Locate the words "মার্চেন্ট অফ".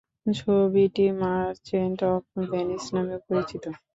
1.19-2.21